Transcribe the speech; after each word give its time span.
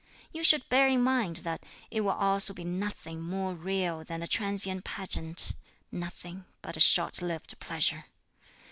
You 0.33 0.43
should 0.43 0.67
bear 0.67 0.87
in 0.87 1.03
mind 1.03 1.35
that 1.45 1.63
it 1.91 2.01
will 2.01 2.09
also 2.13 2.55
be 2.55 2.63
nothing 2.63 3.21
more 3.21 3.53
real 3.53 4.03
than 4.03 4.23
a 4.23 4.27
transient 4.27 4.83
pageant, 4.83 5.51
nothing 5.91 6.45
but 6.63 6.75
a 6.75 6.79
short 6.79 7.21
lived 7.21 7.59
pleasure! 7.59 8.05